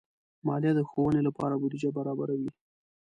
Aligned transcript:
مالیه 0.45 0.73
د 0.75 0.79
ښوونې 0.89 1.21
لپاره 1.27 1.53
بودیجه 1.61 1.89
برابروي. 1.97 2.49